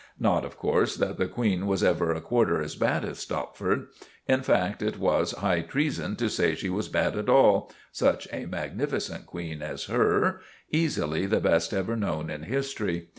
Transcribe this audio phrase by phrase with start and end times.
[0.19, 3.85] Not of course that the Queen was ever a quarter as bad as Stopford.
[4.27, 9.27] In fact, it was high treason to say she was bad at all—such a magnificent
[9.27, 13.09] Queen as her—easily the best ever known in history.